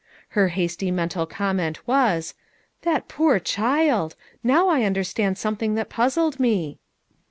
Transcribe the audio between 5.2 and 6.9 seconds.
something that puzzled me."